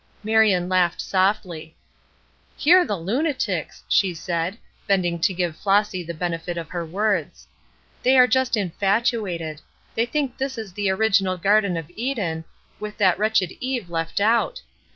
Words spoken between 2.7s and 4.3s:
the lunatics!" she